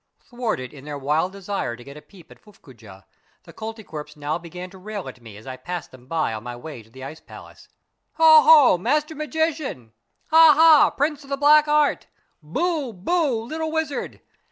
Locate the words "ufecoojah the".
2.45-3.53